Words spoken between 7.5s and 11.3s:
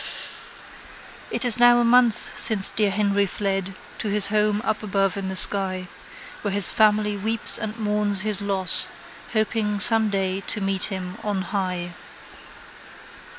and mourns his loss Hoping some day to meet him